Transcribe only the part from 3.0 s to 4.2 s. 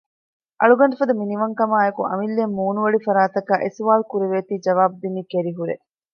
ފަރާތަކާ އެ ސުވާްލު